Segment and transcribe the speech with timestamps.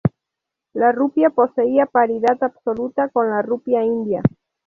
[0.73, 4.23] La rupia poseía paridad absoluta con la rupia india.